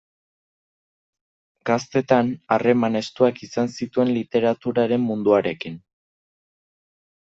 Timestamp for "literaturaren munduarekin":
4.19-5.83